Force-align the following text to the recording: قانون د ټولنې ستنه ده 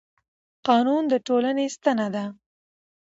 قانون 0.67 1.03
د 1.11 1.13
ټولنې 1.27 1.65
ستنه 1.75 2.07
ده 2.15 2.25